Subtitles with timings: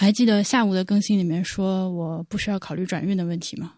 [0.00, 3.74] 还记得下午的更新里面说我不需要考虑转运的问题吗？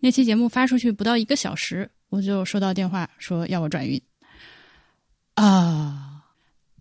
[0.00, 4.00] 那期节目发出去不到一个小时，我就收到电话说要我转运。
[5.34, 6.24] 啊，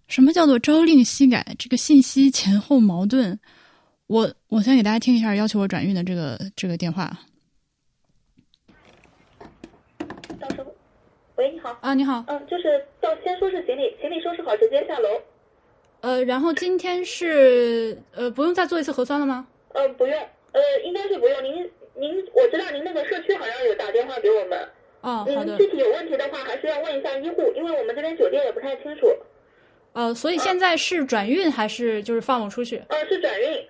[0.07, 1.45] 什么叫做朝令夕改？
[1.59, 3.37] 这个信息前后矛盾。
[4.07, 7.19] 我我先给大家听一下要求我转运的这个这个电话。
[10.39, 10.73] 到时候，
[11.35, 11.77] 喂，你好。
[11.81, 12.23] 啊，你好。
[12.29, 15.09] 嗯，就是到先收拾行李，行李收拾好直接下楼。
[16.01, 19.47] 呃，然后今天是呃不用再做一次核酸了吗？
[19.73, 20.15] 嗯，不用，
[20.51, 21.43] 呃，应该是不用。
[21.43, 24.59] 您您，我知道您那个社区好像有打电话给我们。
[25.01, 25.57] 哦，好的。
[25.57, 29.07] 具体有问题的话，还是要问一下医护，因为我们这边酒店也不太清楚。
[29.93, 32.81] 呃，所以现在是转运还是就是放我出去？
[32.89, 33.65] 呃，是转运。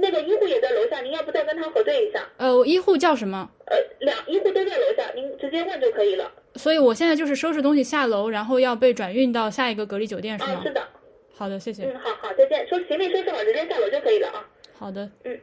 [0.00, 2.24] 那个医护也在楼下，您要不再跟他核对一下？
[2.36, 3.50] 呃，医护叫什么？
[3.66, 6.30] 呃，两医护都在楼下，您直接问就可以了。
[6.54, 10.60] 所以我现在就是收拾东西下楼，然后要被转运到下一个隔离酒店，是吗？
[10.62, 10.80] 是的。
[11.38, 11.84] 好的，谢谢。
[11.84, 12.66] 嗯，好好，再见。
[12.68, 14.44] 收行李收拾好，直接下楼就可以了啊。
[14.76, 15.40] 好的，嗯。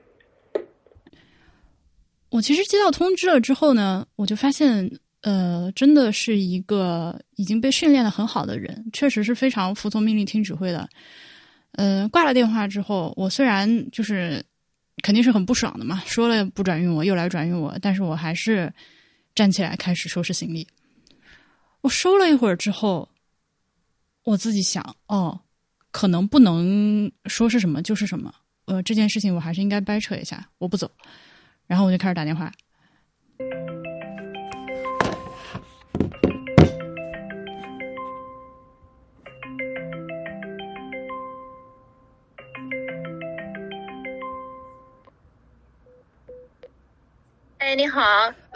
[2.29, 10.85] 我其实接到通知了之后呢，我就发现，呃，真的是一个已经被训练的很好的人，确实是非常服从命令、听指挥的。
[11.71, 14.43] 呃，挂了电话之后，我虽然就是
[15.01, 18.69] 肯定是很不爽的嘛，说了不转运我，又来转运我，但是我还是
[19.33, 20.67] 站起来开始收拾行李。
[21.79, 23.07] 我收了一会儿之后，
[24.23, 25.39] 我自己想，哦。
[25.95, 28.29] 可能不能说是什么就是什么，
[28.65, 30.91] 呃，这件事情我还是应该掰扯一下，我不走，
[31.67, 32.51] 然后我就开始打电话。
[47.59, 48.01] 哎，你好，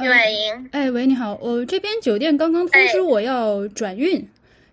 [0.02, 0.70] 于婉莹。
[0.74, 4.28] 哎，喂，你好，我这边酒店刚刚通知我要转运。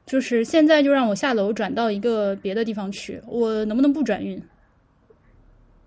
[0.06, 4.40] 就是现在就让我下楼转到一个别的地方去，我能不能不转运？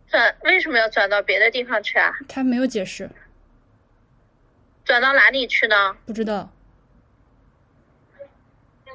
[0.07, 2.11] 转为什么要转到别的地方去啊？
[2.27, 3.09] 他没有解释。
[4.83, 5.95] 转到哪里去呢？
[6.05, 6.51] 不知道。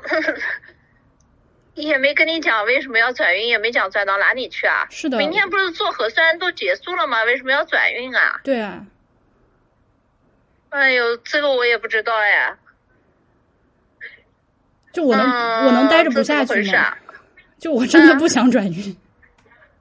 [1.75, 4.87] 也没跟你讲为什么要转运，也没讲转到哪里去啊？
[4.91, 5.17] 是的。
[5.17, 7.25] 明天不是做核酸都结束了吗？
[7.25, 8.41] 为什么要转运啊？
[8.45, 8.87] 对啊。
[10.69, 12.59] 哎呦，这个我也不知道呀。
[14.94, 16.97] 就我能我能待着不下去吗？
[17.59, 18.97] 就我真的不想转运。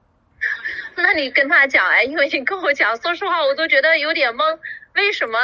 [0.96, 4.58] 那你跟他讲哎，因为你跟我讲，说实话我都觉得有点懵，
[4.94, 5.38] 为什么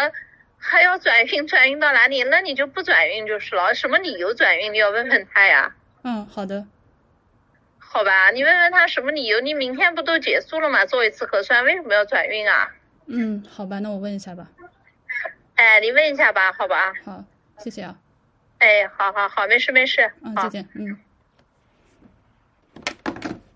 [0.59, 1.47] 还要转运？
[1.48, 2.22] 转运到哪里？
[2.25, 3.75] 那你就不转运就是了。
[3.75, 4.72] 什么理由转运？
[4.72, 5.75] 你要问问他呀。
[6.03, 6.66] 嗯，好的。
[7.78, 9.41] 好吧，你问问他什么理由？
[9.41, 10.84] 你明天不都结束了吗？
[10.86, 12.70] 做一次核酸，为什么要转运啊？
[13.06, 14.48] 嗯，好吧，那我问一下吧。
[15.56, 16.92] 哎，你问一下吧，好吧。
[17.04, 17.25] 好，
[17.59, 17.97] 谢谢啊。
[18.60, 20.94] 哎，好好好，没事没事，嗯，再见，嗯。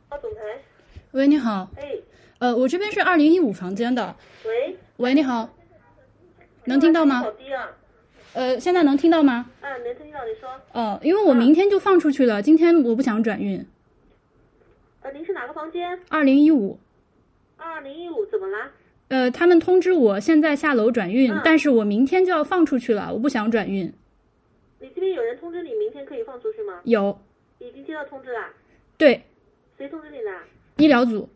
[0.08, 0.40] 啊，总裁。
[1.12, 1.70] 喂，你好。
[1.76, 1.92] 哎。
[2.38, 4.16] 呃，我这边是二零一五房间的。
[4.46, 4.74] 喂。
[4.96, 5.50] 喂，你好。
[6.64, 7.20] 能听到吗？
[7.20, 7.68] 好低啊。
[8.32, 9.50] 呃，现在能听到吗？
[9.60, 10.48] 嗯，能听到，你说。
[10.72, 13.64] 哦，因为我明天就放出去了，今天我不想转运。
[15.02, 16.00] 呃，您是哪个房间？
[16.08, 16.80] 二零一五。
[17.58, 18.70] 二零一五怎么了？
[19.08, 23.92] 呃，他们通知我现在下楼转运，但是我明天就要放出去了，我不想转运。
[24.84, 26.78] 你这边有人通知你明天可以放出去吗？
[26.84, 27.18] 有，
[27.58, 28.40] 已经接到通知了。
[28.98, 29.24] 对。
[29.78, 30.30] 谁通知你的？
[30.76, 31.26] 医疗组。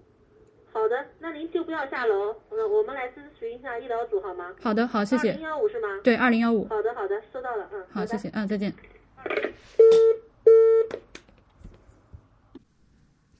[0.71, 4.53] 好的，那您就不要下楼，嗯，我们来咨询一下医疗组好吗？
[4.61, 5.31] 好的，好，谢谢。
[5.31, 5.89] 二零幺五是吗？
[6.05, 6.69] 对，二零幺五。
[6.69, 7.83] 好的，好的，收到了，嗯。
[7.91, 8.71] 好，谢谢，嗯，再见。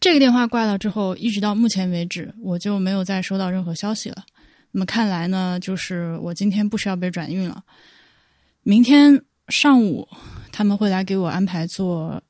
[0.01, 4.25] 这个电话挂了之后，一直到目前为止，我就没有再收到任何消息了。
[4.71, 7.63] 那么看来呢，就是我今天不需要被转运了。
[8.63, 10.07] 明天上午
[10.53, 12.23] 他们会来给我安排做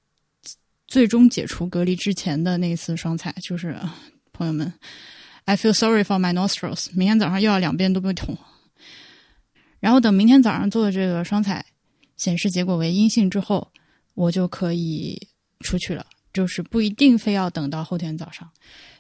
[0.87, 3.77] 最终解除隔离之前的那次双采，就是
[4.33, 4.73] 朋友们
[5.45, 6.89] ，I feel sorry for my nostrils。
[6.95, 8.37] 明天早上又要两边都被捅，
[9.81, 11.65] 然后等明天早上做的这个双采
[12.17, 13.71] 显示结果为阴性之后，
[14.15, 15.21] 我就可以
[15.61, 18.49] 出去了，就是不一定非要等到后天早上。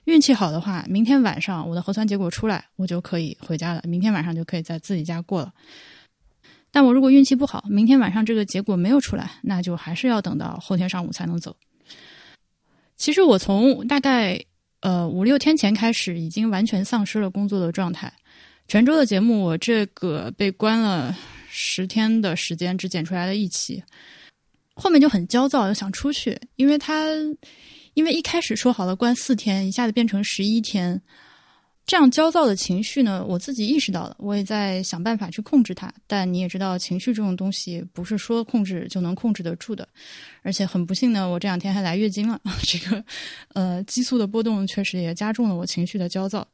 [0.04, 3.82] 运气好的话，明天晚上我的核酸结果出来，我就可以回家了。
[3.86, 5.52] 明天晚上就可以在自己家过了。
[6.70, 11.56] 但我如果运气不好，明天晚上这个结果没有出来，那就还是要等到后天上午才能走。
[12.96, 14.38] 其实我从大概
[14.80, 18.12] 呃五六天前开始，已经完全丧失了工作的状态。
[18.66, 21.16] 泉州的节目，我这个被关了
[21.48, 23.82] 十天的时间，只剪出来了一期，
[24.74, 27.06] 后面就很焦躁，又想出去，因为他
[27.94, 31.00] 因为一开始说好了关四天，一下子变成十一天。
[31.88, 35.90] 这样焦躁的情绪呢，我自己意识到了，我也在想办法去控制它。
[36.06, 39.88] 但你也知道，情绪这种东西不是说控制就能控制得住的。
[40.42, 43.02] 而且很不幸呢，我这两天还来月经了， 这个
[43.54, 46.46] 呃激素的波动确实也加重了我情绪的焦躁。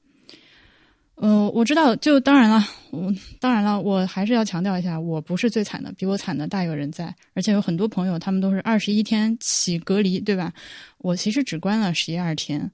[1.17, 7.13] 呃，我知道，就当然了，我当然了，我还是要强调一下，我不是最惨的，比我惨的大有人在。
[7.33, 10.53] 而且有很多朋友，他们都是二十一天起隔离，对吧？
[10.99, 12.71] 我其实只关了十一二天。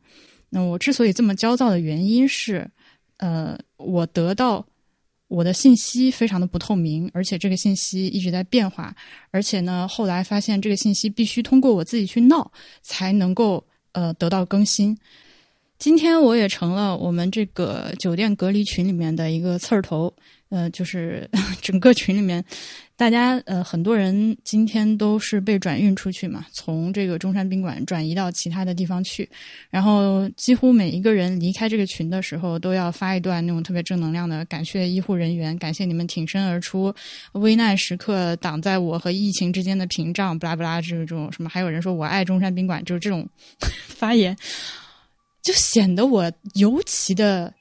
[0.51, 2.69] 那我之所以这么焦躁的原因是，
[3.17, 4.67] 呃，我得到
[5.29, 8.95] 我的信息非常的不透明，而且这个信息一直在变化，
[9.31, 12.51] 而且呢，后来发现这个信息必须通过我自己去闹
[12.83, 14.99] 才能够呃得到更新。
[15.79, 20.13] 今天我也成了我们这个酒店隔离群里面的一个刺儿头。
[20.51, 21.29] 呃，就是
[21.63, 22.45] 整个群里面，
[22.97, 29.29] 大家呃很多人今天都是被转运出去嘛，从这个中山宾馆转移到其他的地方去，
[29.71, 36.93] 然后几乎每一个人离开这个群的时候，都要发一段那种特别正能量的感谢医护人员，感谢你们挺身而出，
[37.35, 43.25] 危难时刻挡在我和疫情之间的屏障，不拉不拉，这种什么，还有人说我爱中山宾馆，就是这种
[43.87, 44.37] 发言，
[45.43, 47.55] 就显得我尤其的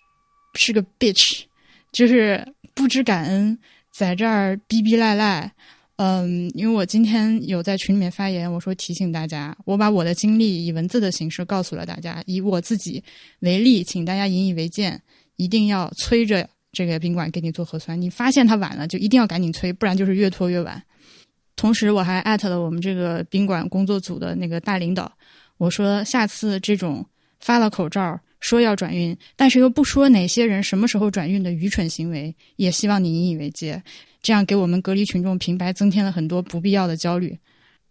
[0.55, 1.43] 是个 bitch，
[1.91, 2.43] 就是。
[2.79, 3.59] 不知感恩，
[3.91, 5.51] 在这儿逼逼赖赖，
[5.97, 13.03] 嗯，因为我今天有在群里面发言，我说提醒大家，我把我的经历以文字的形式告诉了大家，以我自己
[13.41, 14.97] 为例，请大家引以为戒，
[15.35, 20.81] 一定要催着这个宾馆给你做核酸，你发现他晚了，就一定要赶紧催，不然就是越拖越晚。
[21.57, 25.11] 同时，我还艾特了我们这个宾馆工作组的那个大领导，
[25.57, 27.05] 我说下次这种
[27.41, 28.17] 发了口罩。
[28.39, 33.81] 说要转运，但是又不说哪些人什么时候转运的愚蠢行为，也希望你引以为戒。
[34.21, 37.37] 这样给我们隔离群众平白增添了很多不必要的焦虑。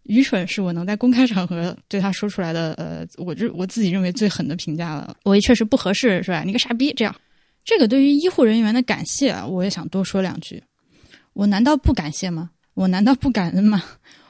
[0.04, 5.16] 愚蠢是我能在公开场合对他说出来的，呃，我这我自己认为最狠的评价了。
[5.24, 6.42] 我也确实不合适，是吧？
[6.44, 6.92] 你个傻逼！
[6.94, 7.14] 这样，
[7.64, 10.62] 这个对于医护人员的感谢，我也想多说两句。
[11.34, 12.50] 我难道不感谢吗？
[12.72, 13.82] 我难道不感恩吗？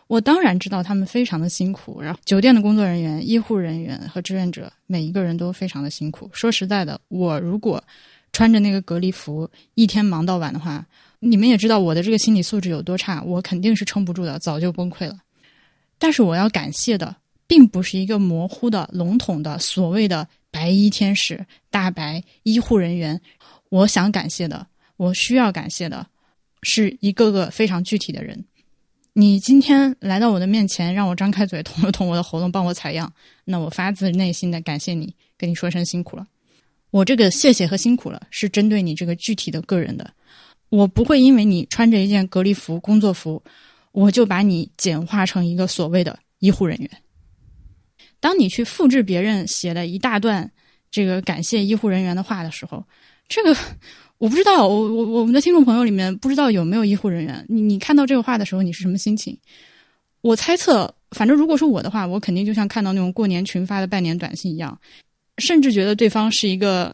[0.09, 6.29] 我当然知道他们非常的辛苦，然后酒店的工作人员、医护人员和志愿者每一个人都非常的辛苦。
[6.33, 7.83] 说实在的，我如果
[8.33, 10.85] 穿着那个隔离服一天忙到晚的话，
[11.21, 15.19] 你们也知道我的这个心理素质有多差，我肯定是撑不住的，早就崩溃了。
[15.99, 17.15] 但是我要感谢的，
[17.47, 23.21] 并不是一个模糊的、笼统的所谓的白衣天使、大白医护人员。
[23.69, 24.67] 我想感谢的，
[24.97, 26.07] 我需要感谢的，
[26.63, 28.43] 是一个个非常具体的人。
[29.19, 33.13] 你今天来到我的面前，让我张开嘴捅了捅我的喉咙，帮我采样，
[33.45, 36.25] 那我发自内心的感谢你，跟你说声辛苦了。
[36.93, 40.09] 我这个谢谢和辛苦了，是针对你这个具体的个人的。
[40.69, 43.43] 我不会因为你穿着一件隔离服、工作服，
[43.91, 46.89] 我就把你简化成一个所谓的医护人员。
[48.21, 50.49] 当你去复制别人写的一大段
[50.93, 52.87] 这个感谢医护人员的话的时候，
[53.29, 53.57] 这个。
[54.19, 57.45] 我不知道，我我我们的听众朋友里面不知道有没有医护人员。
[57.49, 59.39] 你你看到这个话的时候，你是什么心情？
[60.23, 64.77] 我猜测，反正如果是我的话，我肯定就像看到那种过年群发的拜年短信一样，
[65.39, 66.93] 甚至觉得对方是一个，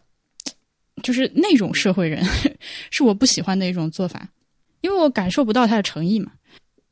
[1.03, 2.23] 就是那种社会人，
[2.91, 4.29] 是我不喜欢的一种做法，
[4.83, 6.31] 因为我感受不到他的诚意嘛。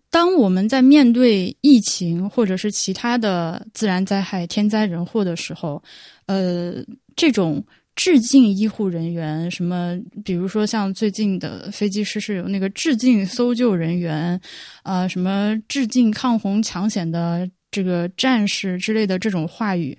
[0.08, 5.82] 当我们在面对疫情或者是其他的自然灾害、天灾人祸的时候，
[6.25, 6.82] 呃，
[7.14, 7.62] 这种。
[7.94, 9.98] 致敬医护人员，什么？
[10.24, 14.40] 比如说像最近的飞机失事，有那个致敬搜救人员，
[14.82, 19.96] 啊，什么致敬抗洪抢险的这个战士之类的这种话语，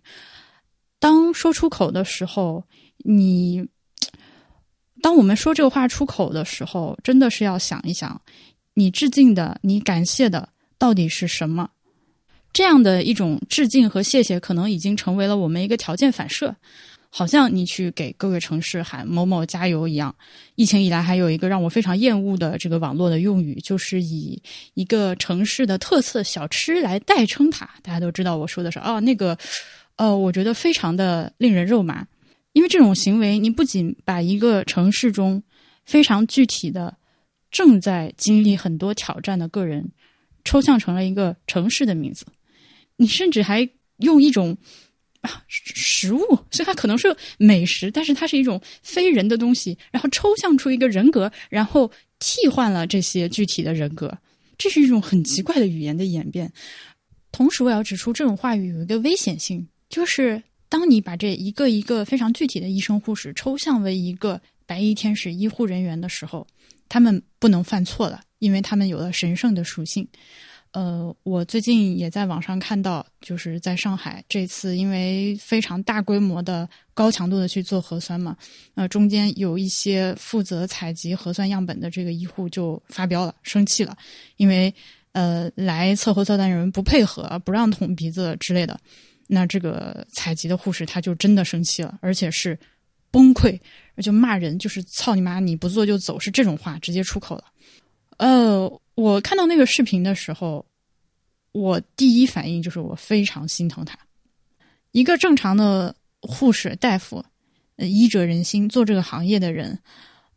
[0.99, 2.63] 当说出口的时候，
[3.05, 3.63] 你，
[5.01, 8.19] 当我们说这个话出口的时候，真的是要想一想，
[8.73, 11.69] 你致敬的、你感谢的到底是什么？
[12.51, 16.55] 这样的一种致敬和谢谢，可能已经成为了我们一个条件反射。
[17.15, 20.13] 好像你去给各个城市喊某某加油一样。
[20.55, 24.41] 疫情以来，还有一个让我非常厌恶的这个网络的用语，就是以
[24.73, 27.69] 一个城市的特色小吃来代称它。
[27.83, 29.37] 大家都知道我说的是哦，那个，
[29.97, 32.07] 呃，我觉得非常的令人肉麻，
[32.53, 35.43] 因为这种行为，你不仅把一个城市中
[35.85, 36.97] 非常具体的
[37.51, 39.87] 正在经历很多挑战的个人
[40.43, 42.25] 抽象成了一个城市的名字，
[42.95, 44.57] 你甚至还用一种。
[45.23, 46.19] 啊，食物，
[46.51, 51.89] 所以它可能是美食，但是它是一种非人的东西，然后抽象出一个人格，然后
[52.19, 54.15] 替换了这些具体的人格，
[54.57, 56.51] 这是一种很奇怪的语言的演变。
[57.31, 66.45] 同时，我要指出，这种话语有一个危险性，就是当你把这一个一个非常具体的医生护士抽象为一个白衣天使医护人员的时候，
[66.89, 70.05] 他们不能犯错了，因为他们有了神圣的属性。
[70.73, 78.35] 呃，我最近也在网上看到，就是在上海这次因为非常大规模的高强度的去做核酸嘛，
[78.73, 83.95] 呃，中间有一些负责采集核酸样本的这个医护就发飙了，生气了，
[84.37, 84.73] 因为
[85.11, 88.79] 呃来测核酸的人不配合，不让捅鼻子之类的，
[89.27, 92.57] 那这个采集的护士他就真的生气了，而且是
[93.11, 93.59] 崩溃，
[94.01, 97.43] 就骂人，就是操你妈，你不做就走，是这种话直接出口了，
[98.17, 98.81] 呃。
[98.95, 100.65] 我看到那个视频的时候，
[101.51, 103.97] 我第一反应就是我非常心疼他。
[104.91, 107.23] 一个正常的护士、大夫，
[107.77, 109.79] 医者仁心，做这个行业的人，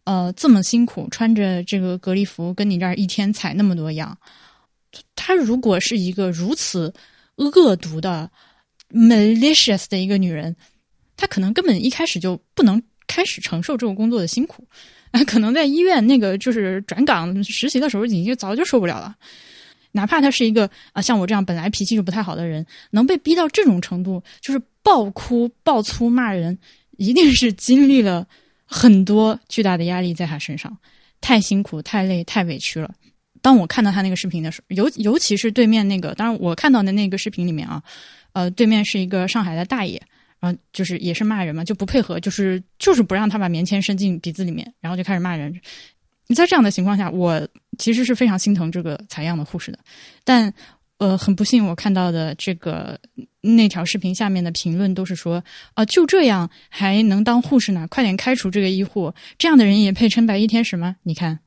[0.04, 4.16] 呃，这么辛苦，穿着这个隔离服，跟你这儿一天采那么多样，
[5.14, 6.94] 他如果是一个如此
[7.36, 8.30] 恶毒的
[8.90, 10.56] malicious 的一个女人，
[11.16, 14.66] 她可能根本一开始就不能开始承受这个工作的辛苦。
[15.25, 19.14] 可能在医院那个就是转岗实习的时候，已经早就受不了了。
[19.92, 26.58] 哪怕他是一个啊，像我这样本来脾气就不太好的人，能被逼到这种程度，就是暴哭、暴粗骂人，
[26.99, 28.26] 一定是经历了
[28.66, 30.76] 很多巨大的压力在他身上，
[31.23, 32.92] 太辛苦、太累、太委屈了。
[33.40, 37.82] 当我看到他那个视频的时候，尤尤其是对面那个，当然我看到的那个视频里面啊，
[38.32, 40.02] 呃，对面是一个上海的大爷。
[40.40, 45.55] 然后就是也是骂人嘛，就不配合，就是就是不让他把棉签伸进鼻子里面，然后就开始骂人。
[46.28, 47.47] 你在这样的情况下，我
[47.78, 49.78] 其实是非常心疼这个采样的护士的。
[50.25, 50.52] 但
[50.99, 52.99] 呃，很不幸，我看到的这个
[53.43, 57.87] 那条视频下面的评论都是说啊，就这样还能当护士呢？
[57.90, 60.97] 快点开除这个医护，这样的人也配称白衣天使吗？
[61.02, 61.38] 你看，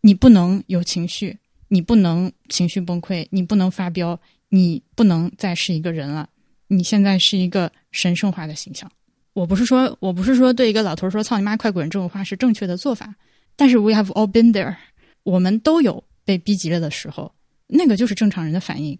[0.00, 6.28] 你不能有情绪，你不能情绪崩溃，你不能发飙，你不能再是一个人了。
[6.68, 8.90] 你现在是一个神圣化的形象，
[9.32, 13.14] 我不是说我不是说对一个老头说“操你妈，快滚”这种话是正确的做法，
[13.56, 14.74] 但是 we have all been there，
[15.22, 17.32] 我们都有被逼急了的时候，
[17.66, 18.98] 那个就是正常人的反应。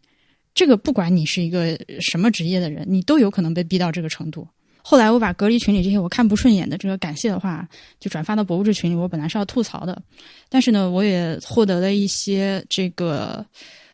[0.55, 4.47] 这个不管你是一个什么职业的人，你都有可能被逼到这个程度。
[4.83, 7.67] 后来我把隔离群里这些我看不顺眼的这个感谢的话，
[7.99, 8.95] 就转发到博物志群里。
[8.95, 10.01] 我本来是要吐槽的，
[10.49, 13.45] 但是呢，我也获得了一些这个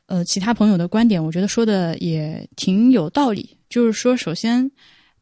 [0.06, 3.56] 呃其他朋友的观点，我觉得说的也挺有道理。
[3.70, 4.70] 就是说，首先，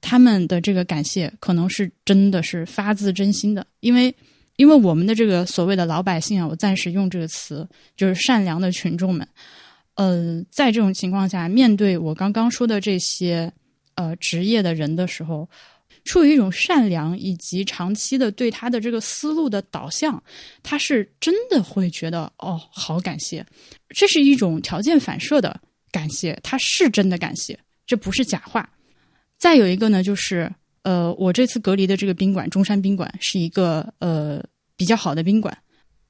[0.01, 4.13] 他们的这个感谢可能是真的是发自真心的，因为，
[4.57, 9.29] 因为我们的这个所谓的老百姓啊，我暂时用这个词，就是善良的群众们，
[9.95, 13.53] 呃，在这种情况下，面对我刚刚说的这些
[13.95, 15.47] 呃职业的人的时候，
[16.05, 20.23] 出于一种善良以及长期的对他的这个思路的导向，
[20.63, 23.45] 他是真的会觉得哦，好感谢，
[23.91, 25.61] 这是一种条件反射的
[25.93, 27.59] 感谢，他是真的感谢。
[27.89, 28.71] 这不是假话。
[29.39, 30.49] 再有一个呢，就是
[30.83, 34.41] 呃，我这次隔离的这个宾馆中山宾馆是一个呃
[34.77, 35.57] 比较好的宾馆，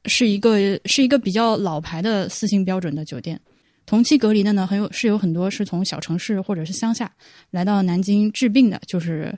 [0.05, 3.41] 是一个是一个比较老牌的四星标准的酒店。
[3.87, 7.11] 同期隔离的呢，很有是有很多是从小城市或者是乡下
[7.51, 9.35] 来到南京治病的，就是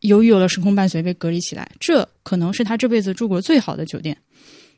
[0.00, 4.16] 由于有了时空伴随被隔离起来，这可能是他这辈子住过最好的酒店，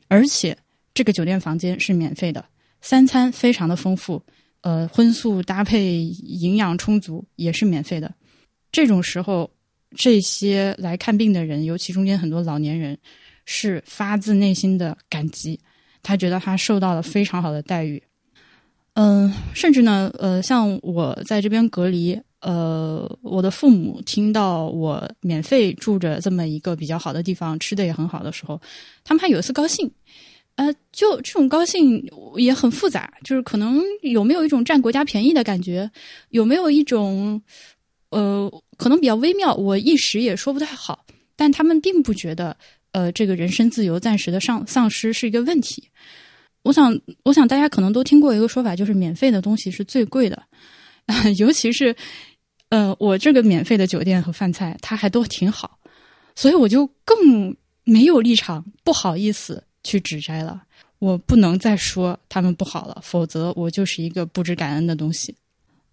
[0.09, 0.57] 而且
[0.95, 2.45] 这个酒店房间是免费的，
[2.81, 4.23] 三餐非常的丰富。
[4.62, 8.12] 呃，荤素搭配，营养充足，也是免费的。
[8.73, 9.50] 这种时候，
[9.95, 12.97] 这些来看病的人，尤其中间很多老年人，
[13.45, 15.61] 是发自内心的感激。
[16.02, 18.02] 他觉得他受到了非常好的待遇。
[18.95, 28.61] 嗯，甚至呢，呃，像我在这边隔离，呃，我的父母听到我免费住着这么一个比较好的地方，吃的也很好的时候，
[29.02, 29.90] 他们还有一次高兴。
[30.56, 32.06] 呃，就这种高兴
[32.37, 35.90] 也很复杂，就是可能有没有一种占国家便宜的感觉，
[36.28, 37.40] 有没有一种
[38.11, 41.04] 呃，可能比较微妙，我一时也说不太好。
[41.35, 42.56] 但他们并不觉得，
[42.92, 45.88] 呃，这个人身自由暂时的丧丧失是一个问题。
[46.62, 50.40] 我想，我想大家可能都听过一个说法，就是免费的东西是最贵的，
[51.38, 51.97] 尤其是
[52.68, 55.78] 呃，我这个免费的酒店和饭菜，它还都挺好，
[56.37, 59.64] 所以我就更没有立场，不好意思。
[59.85, 60.62] 去指摘了，
[60.99, 65.35] 我不能再说他们不好了，否则我就是一个不知感恩的东西。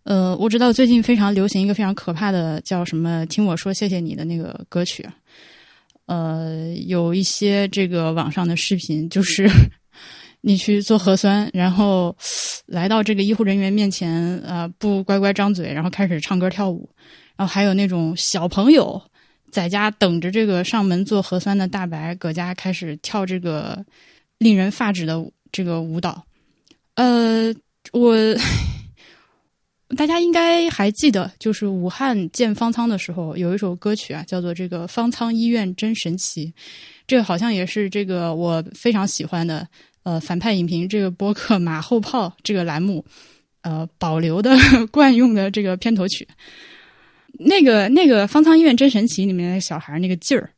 [0.03, 5.07] 呃，我知道最近非常流行一个非常可怕的叫什么“听我说谢谢你”的那个歌曲，
[6.05, 9.47] 呃，有一些这个网上的视频，就是
[10.41, 12.15] 你去做核酸，然后
[12.65, 16.89] 来到这个医护人员面前，呃，不乖乖张嘴，然后开始唱歌跳舞，
[17.35, 18.99] 然后还有那种小朋友。
[19.51, 23.83] 在家等着这个上门做核酸的大白，搁家开始跳这个
[24.37, 26.23] 令人发指的这个舞蹈。
[26.95, 27.53] 呃，
[27.91, 28.15] 我
[29.95, 36.47] 大家应该还记得，就是武汉建方舱的时候，有一首歌曲啊，叫做《这个方舱医院真神奇》。
[37.07, 39.67] 这个好像也是这个我非常喜欢的
[40.03, 43.03] 呃反派影评这个播客马后炮这个栏目，
[43.61, 44.55] 呃保留的
[44.91, 46.27] 惯用的这个片头曲。
[47.39, 50.51] 那个那个方舱医院真神奇里面的小孩那个劲儿，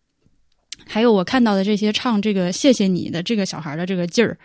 [0.88, 4.36] 还有我看到的这些唱这个谢谢你的这个小孩的这个劲儿，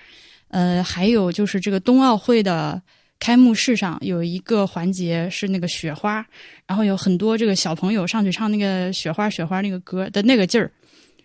[0.49, 2.81] 呃，还有就是这个冬奥会的
[3.19, 6.27] 开幕式上有一个环节是那个雪花，
[6.67, 10.71] 然后有很多这个小朋友上去唱那个雪花雪花那个歌的那个劲儿，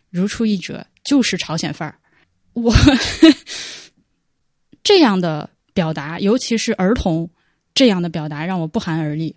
[0.10, 1.96] 如出一辙，就是朝鲜范儿。
[2.53, 2.74] 我
[4.82, 7.30] 这样的表达，尤其是儿童
[7.74, 9.36] 这样的表达，让我不寒而栗。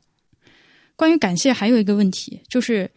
[0.96, 2.90] 关于感谢，还有一个问题，就是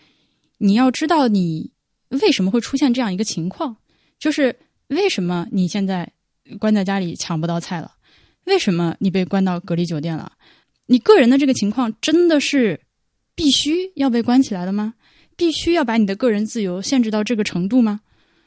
[0.59, 1.71] 你要知道你
[2.09, 3.75] 为什么会出现这样一个情况，
[4.19, 4.55] 就是
[4.89, 6.07] 为什么你现在
[6.59, 7.95] 关在家里抢不到菜了，
[8.45, 10.31] 为什么你被关到隔离酒店了？
[10.85, 12.79] 你个人的这个情况真的是
[13.33, 14.93] 必须要被关起来的吗？
[15.35, 18.01] 必须要把你的个人自由限制到这个程度吗？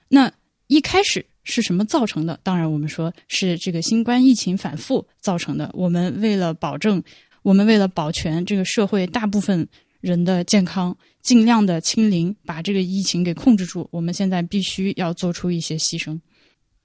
[0.09, 0.33] 那
[0.69, 2.39] 一开始是什么造成的？
[2.45, 5.69] 当然，我们说是这个新冠疫情反复造成的。
[5.75, 7.03] 我们为了保证。
[7.43, 9.67] 我们为了保全这个社会大部分
[10.01, 13.89] 人的健康，尽量的清零，把这个疫情给控制住。
[13.91, 16.19] 我们现在必须要做出一些牺牲，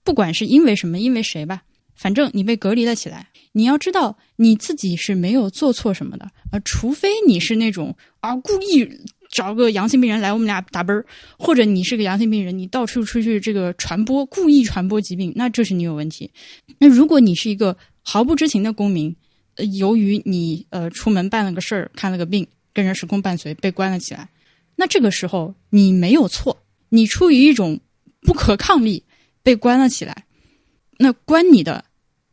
[0.04, 1.62] 不管是因为什么，因为谁吧，
[1.96, 3.28] 反正你被隔离了起来。
[3.54, 8.86] 你要知道你自己是没有做错什么的，啊，除非你是那种啊故意
[9.30, 11.06] 找个阳性病人来我们俩打啵儿，
[11.40, 16.30] 或者你是个阳性病人，你到处出去这个传播，故意传播疾病，那这是你有问题。
[16.80, 19.16] 那如果你是一个毫不知情的公民，
[19.72, 24.28] 由于你呃出门办了个事儿，看了个病，跟人时空伴随，被关了起来，
[24.76, 27.80] 那这个时候你没有错，你出于一种
[28.22, 29.04] 不可抗力
[29.42, 30.26] 被关了起来，
[30.98, 31.86] 那关你的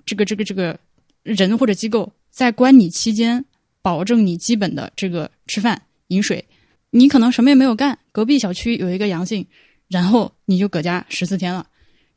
[0.05, 0.79] 这个这个这个
[1.23, 3.45] 人或者机构在关你期间，
[3.83, 6.45] 保证你基本的这个吃饭饮水，
[6.91, 9.47] 你可能什么也没有干，隔壁小区有一个阳性，
[9.89, 11.67] 然后你就搁家十四天了，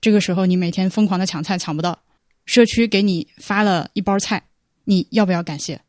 [0.02, 2.02] 这个时候你每天疯狂的抢菜抢不到，
[2.46, 4.42] 社区给你发了一包菜。
[4.86, 5.82] 你要不要感谢？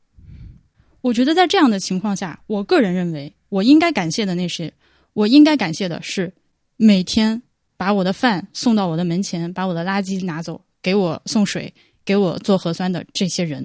[1.00, 4.72] 我觉得在这样的情况下，我个人认为，我应该感谢的那些，
[5.12, 6.34] 我应该感谢的是
[6.76, 7.40] 每天
[7.76, 11.72] 把我的饭送到我的门前，把我的垃圾拿走，给我送水，
[12.04, 13.64] 给我做核酸的这些人。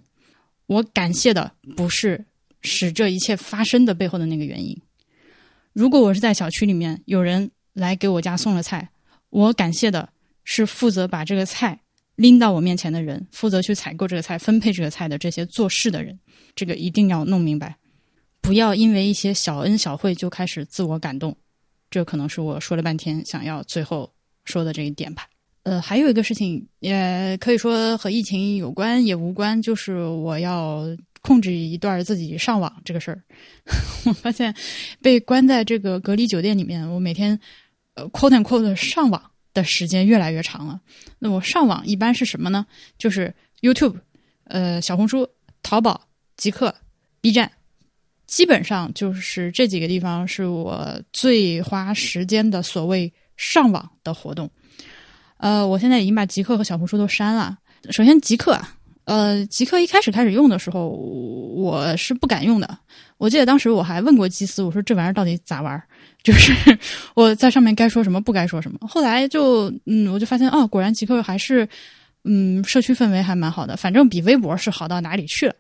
[0.68, 2.24] 我感谢的不是
[2.62, 4.80] 使这一切发生的背后的那个原因。
[5.74, 8.90] 如果我是在小区里面有人来给我家送了菜，
[9.30, 10.10] 我感谢的
[10.44, 11.80] 是负责把这个菜。
[12.16, 16.20] 拎到我面前的人，负责去采购这个菜、分配这个菜的这些做事的人，
[16.56, 17.76] 这个一定要弄明白，
[18.42, 21.36] 不要因为一些小恩小惠就开始自我感动。
[21.90, 24.14] 这可能是我说了半天想要最后
[24.46, 25.28] 说的这一点吧。
[25.64, 30.86] 呃，还有一个事情，也可以说和疫情有关也无关，就是我要
[31.22, 33.22] 控制一段自己上网这个事儿。
[34.06, 34.56] 我发现
[35.02, 37.40] 被关在这个隔离酒店里面，我每天
[37.96, 39.31] 呃 quote and quote 上网。
[39.54, 40.80] 的时间越来越长了。
[41.20, 42.66] 那我上网一般是什么呢？
[42.98, 43.96] 就是 YouTube、
[44.46, 45.28] 呃小红书、
[45.64, 46.02] 淘宝、
[46.38, 46.74] 极客、
[47.22, 47.52] B 站，
[48.28, 54.50] 基本上就是这几个地方是我最花时间的所谓上网的活动。
[55.38, 57.58] 呃，我现在已经把极客和小红书都删了。
[57.90, 58.78] 首先，极客啊。
[59.06, 62.78] 呃，极客一开始开始用的时候，我是不敢用的。
[63.18, 65.84] 我记得当时我还问过基斯，我说这玩意儿到底咋玩儿？
[66.24, 66.54] 就是
[67.16, 68.78] 我在上面该说什么，不该说什么。
[68.88, 71.68] 后来就嗯，我就发现哦，果然极客还是
[72.24, 75.56] 嗯，社区氛围还蛮好的，反正比微博是好到哪里去了。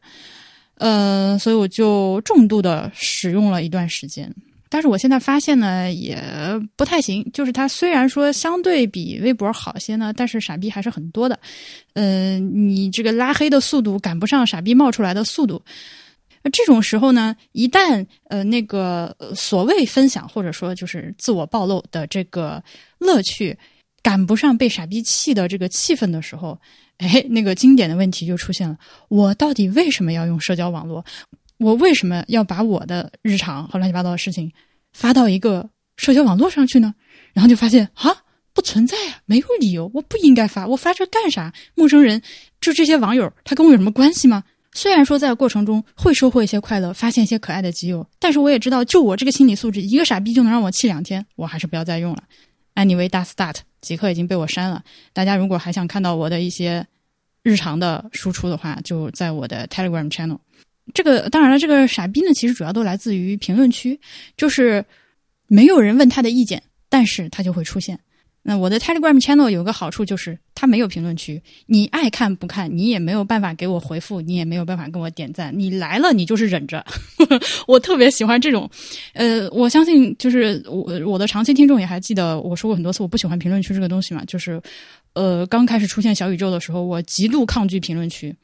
[0.75, 4.33] 呃，所以我就重度的使用了一段时间。
[4.69, 6.17] 但是我现在发现呢，也
[6.77, 7.29] 不太行。
[7.33, 11.37] 就是它虽然说相对比微博好些呢，但是傻逼还是很多的。
[11.93, 15.61] 嗯，你这个拉黑的速度赶不上傻逼冒出来的速度。
[16.43, 22.63] 那这种时候呢，一旦呃那个所谓分享或者说就是自我暴露的这个
[22.97, 23.57] 乐趣
[24.01, 26.59] 赶不上被傻逼气的这个气氛的时候，
[26.97, 28.77] 哎，那个经典的问题就出现了：
[29.09, 31.05] 我到底为什么要用社交网络？
[31.57, 34.51] 我为什么要把我的日常和乱七八糟的事情
[34.93, 36.95] 发到一个社交网络上去呢？
[37.33, 38.11] 然后就发现啊，
[38.51, 41.53] 不存在啊，没有理由，我不应该发，我发这干啥？
[41.75, 42.19] 陌生人，
[42.59, 44.43] 就这些网友，他跟我有什么关系吗？
[44.73, 52.23] 虽然说在过程中会收获一些快乐，发现一些可爱的基友，但是我也知道，就我这个心理素质，一个傻逼就能让我气两天，我还是不要再用了。
[52.75, 54.81] Anyway，大 start，即刻已经被我删了。
[55.11, 56.85] 大家如果还想看到我的一些
[57.43, 60.37] 日常的输出的话，就在我的 Telegram channel。
[60.93, 63.99] 这个当然了，这个傻逼呢，其实主要都来自于评论区，
[64.37, 64.83] 就是
[65.47, 67.99] 没有人问他的意见，但是他就会出现。
[68.43, 76.83] 那我的 Telegram channel 有个好处就是，它没有评论区，你爱看不看，你也没有办法给我回复，你也没有办法跟我点赞，你来了你就是忍着。
[77.67, 78.69] 我特别喜欢这种，
[79.13, 84.59] 呃，我相信就是我我的长期听众也还记得我说过很多次，我不喜欢评论区这个东西嘛，就是
[85.13, 88.35] 呃刚开始出现小宇宙的时候，我极度抗拒评论区。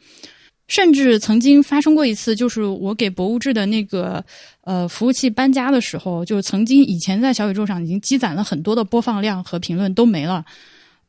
[0.68, 4.24] 甚至曾经发生过一次，就是我给博物志的那个
[4.62, 10.44] 呃服务器搬家的时候，就曾经以前在小宇宙上已经积攒了很多的播放量和评论都没了。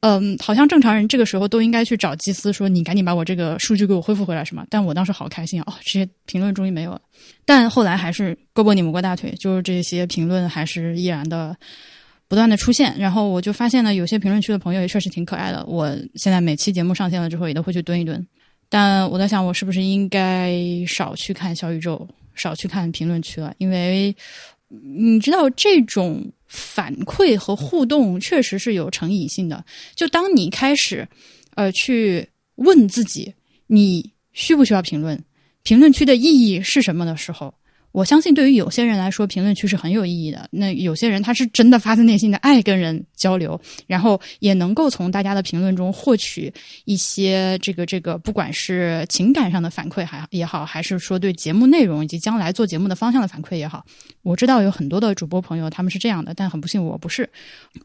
[0.01, 7.01] 嗯，好像正常人这个时候都应该去找祭司说：“你赶紧把我这个数据给我恢复回来，是吗？”但我当时好开心哦，这些评论终于没有了。
[7.45, 11.57] 但后来还是胳膊拧不过大腿，就是这些评论还是依然的
[12.29, 12.95] 不断的出现。
[12.97, 15.67] 然后我就发现呢，有些评论区的朋友也确实挺可爱的。
[15.67, 18.25] 我现在每期节目上线了之后，也都会去蹲一蹲。
[18.69, 20.55] 但我在想，我是不是应该
[20.87, 23.55] 少去看小宇宙，少去看评论区了？
[23.59, 24.15] 因为
[24.69, 29.65] 你知道，这种反馈和互动确实是有成瘾性的。
[29.95, 31.09] 就当你开始
[31.55, 33.33] 呃去问自己，
[33.67, 35.19] 你需不需要评论？
[35.63, 37.55] 评论区的意义是什么的时候？
[37.93, 40.47] 我相信，对于有些人来说，评论区是很有意义的。
[40.51, 46.53] 那有些人他是真的发自内心的爱跟人交流，然后也能够从大家的评论中获取
[46.85, 53.85] 一些这个这个，不管是情感上的反馈还也好，还是说对节目内容以及将来做节目的方向的反馈也好。
[54.23, 57.29] 我知道有很多的主播朋友他们是这样的，但很不幸我不是，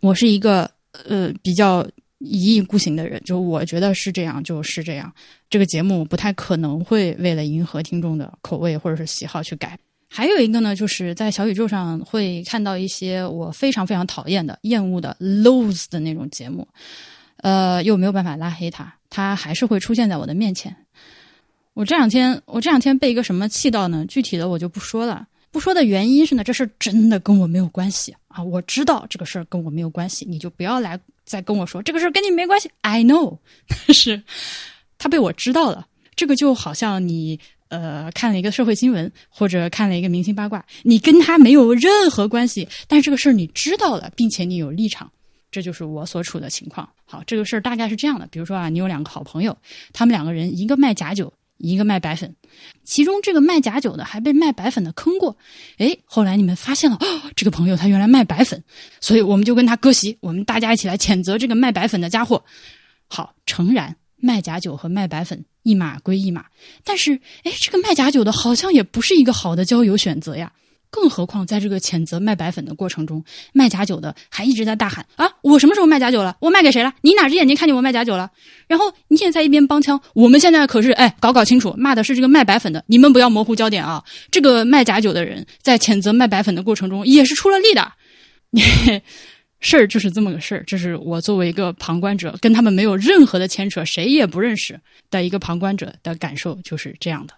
[0.01, 0.69] 我是一个
[1.07, 1.87] 呃比较
[2.19, 5.11] 一意孤行的人，就我觉得是这样就是这样。
[5.49, 9.79] 这个节目不太可能会为了迎合听众的口味或者是喜好去改。
[10.15, 16.67] 还有一个呢，就是在小宇宙上会看到一些我非常非常讨厌的、厌恶的、lows 的那种节目，
[17.37, 20.75] 呃，又没有办法拉黑他，他还是会出现在我的面前。
[21.73, 24.05] 我这两天，我这两天被一个什么气到呢？
[24.07, 25.27] 具体的我就不说了。
[25.49, 28.43] 不说的原因是呢，这事真的跟我没有关系啊！
[28.43, 32.69] 我知道这个事儿跟我没有关系，你就不要来再跟我说这个事儿跟你没关系。
[32.81, 34.21] I know，但是
[34.99, 37.39] 他被我知道了，这个就好像你。
[37.73, 45.11] 呃，看了一个社会新闻，或者看了一个明星八卦，你跟他没有任何关系，但是这个事儿你知道了，并且你有立场，
[45.49, 46.87] 这就是我所处的情况。
[47.03, 49.57] 好，这个事儿大概是这样的，比如说啊，你有两个好朋友，
[49.91, 52.35] 他们两个人一个卖假酒，一个卖白粉，
[52.83, 55.35] 其中这个卖假酒的还被卖白粉的坑过，
[55.79, 58.63] 哎，后来你们发现了，哦，这个朋友他原来卖白粉，
[59.01, 62.43] 所以我们就跟他割席，我们大家一起来谴责这个卖白粉的家伙。
[63.07, 65.43] 好，诚然，卖假酒和卖白粉。
[65.63, 66.45] 一码归一码，
[66.83, 70.51] 但是，哎，这个卖假酒的好像也不是一个好的交友选择呀。
[70.89, 76.37] 更何况，在这个谴责卖白粉的过程中，卖假酒的还一直在大喊：“啊，我什么时候卖假酒了？
[76.39, 76.93] 我卖给谁了？
[77.01, 78.29] 你哪只眼睛看见我卖假酒了？”
[78.69, 79.99] 然后你也在一边帮腔。
[80.13, 84.03] 我们现在可是，哎，搞搞清楚，骂的是这个卖白粉的，你们不要模糊焦点啊。
[84.29, 87.91] 这个卖假酒的人在谴责卖白粉的过程中也是出了力的。
[89.63, 97.33] 事儿就是这么个事儿，这是我作为一个旁观者，跟他们没有任何的牵扯，谁也不认识的一个旁观者的感受就是这样的。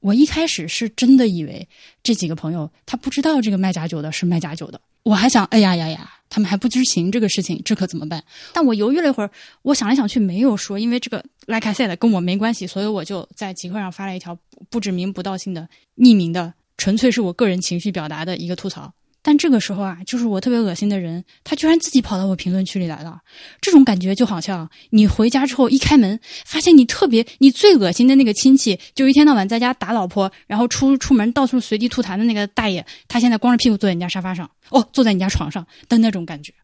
[0.00, 1.68] 我一开始是真的以为
[2.02, 8.24] 这几个朋友他不知道这个卖假酒的是卖假酒的，我还想，哎呀呀呀，他们还不知情这个事情，这可怎么办？
[8.54, 14.38] 但我犹豫了一会儿，我想来想去没有说，因为这个 like I said 跟我没关系，所以我就在极客上发了一条
[14.70, 15.68] 不指名不道姓的
[15.98, 18.90] 匿名的，纯粹是我个人情绪表达的一个吐槽。
[19.22, 23.20] 但这个时候啊，就是我特别恶心的人，他居然自己跑到我评论区里来了。
[23.60, 36.54] 这种感觉就好像你回家之后一开门，发现你特别你最恶心的那个亲戚，就一天到晚在家打老婆，然后出出门到处随地吐痰的那个大爷，他现在光着屁股坐在你家沙发上，哦，坐在你家床上的那种感觉。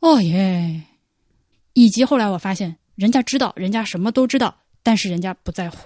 [0.00, 0.82] 哦耶！
[1.74, 5.76] 以及后来我发现，人家知道，人家什么都知道，但是人家不在乎。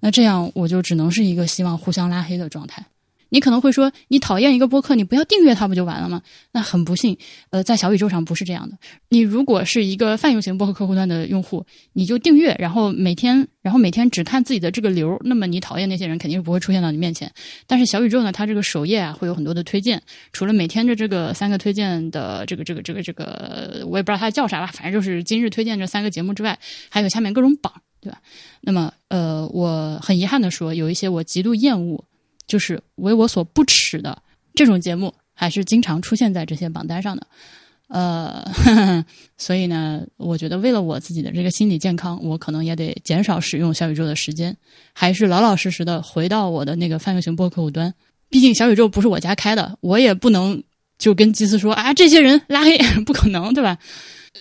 [0.00, 2.84] 那这样我就只能是一个希望互相拉黑的状态。
[3.30, 6.22] 你可能会说，你讨厌一个播客，你不要订阅它不就完了吗？
[6.52, 7.16] 那很不幸，
[7.50, 8.76] 呃，在小宇宙上不是这样的。
[9.08, 17.32] 你如果是一个泛用型播客客户端的用户，你就订阅，然后每天，然后每天只看自己的这个流，那么你讨厌那些人肯定是不会出现到你面前。
[17.66, 28.20] 但是小宇宙呢，它这个首页啊会有很多的推荐，除了每天的这个三个推荐的这个这个这个这个，我也不知道它叫啥吧，反正就是今日推荐这三个节目之外，还有下面各种榜，对吧？
[28.60, 32.04] 那么，呃，我很遗憾的说，有一些我极度厌恶。
[32.50, 34.20] 就是为我所不耻的
[34.54, 37.24] 这种节目，还是经常出现在这些榜单上的。
[37.86, 38.44] 呃，
[39.38, 44.56] 所以呢，我觉得为了我自己的这个心理健康，我可能也得减少使用小宇宙的时间，
[44.92, 47.94] 还是老老实实的回到我的那个泛用型播客客户端。
[48.28, 50.60] 毕竟小宇宙不是我家开的，我也不能
[50.98, 53.78] 就跟基斯说啊，这些人拉黑， 不可能，对吧？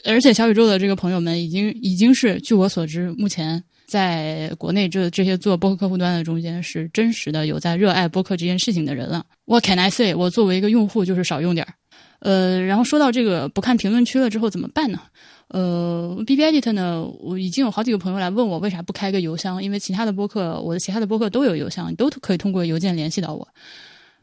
[0.05, 3.63] 而且小宇宙的这个朋友们已经已经是，据我所知，目前。
[3.89, 9.25] 在国内，这这些做播客客户端的中间是真实的有在热爱播客这件事情的人了。
[9.45, 10.13] What can I say？
[10.13, 11.73] 我作为一个用户，就是少用点儿。
[12.19, 15.02] 呃，然后说到这个不看评论区了之后怎么办呢？
[15.47, 23.47] 呃，B B Edit 呢，我已经有好几个朋友来问我为啥不开个邮箱，因为其他的播客，我的其他的播客都有邮箱，都可以通过邮件联系到我。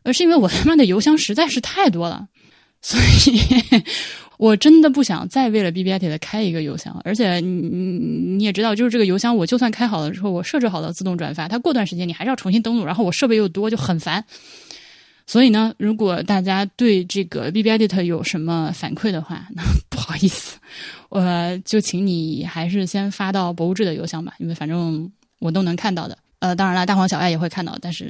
[0.05, 2.29] 而是因为我他妈的邮箱实在是太多了，
[2.81, 3.83] 所以
[4.39, 7.99] 我真的不想再为了 B B I T 的开一个邮箱，而且你你
[8.37, 14.25] 你也知道，就是这个邮箱，我就算开好了之后，我设置好了自动转发，它过段时间你还是要重新登录，然后我设备又多，就很烦。
[15.27, 20.57] 所以呢，如果大家对这个 B B Edit 有什么反馈的话，那不好意思，
[21.09, 21.21] 我
[21.65, 26.17] 就请你还是先发到博物志的邮箱吧，因为反正我都能看到的。
[26.47, 28.09] 呃，当然了，大黄小爱也会看到，但是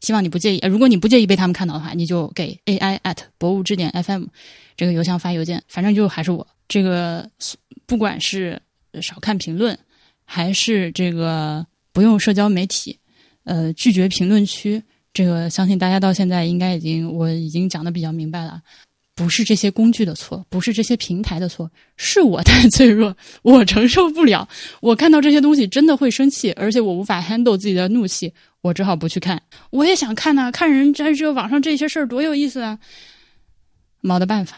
[0.00, 0.60] 希望你不介意。
[0.66, 4.24] 如果你不介意被他们看到的话，你就给 A I at 博物志点 F M
[4.74, 7.28] 这个邮箱发邮件，反正就还是我这个，
[7.84, 8.60] 不管是
[9.02, 9.78] 少看评论，
[10.24, 12.98] 还是这个不用社交媒体，
[13.44, 14.82] 呃，拒绝评论区。
[15.12, 18.62] 这个相信大家到现在应该已经我已经讲的比较明白了，
[19.22, 24.48] 不是这些工具的错，不是这些平台的错，是我太脆弱， 我承受不了。
[24.80, 29.40] 我看到这些东西真的会生气，而且我无法 handle 自己的怒气，我只好不去看。
[29.70, 32.80] 我也想看呐，看人在这网上这些事儿多有意思啊，
[34.00, 34.56] 没得办法。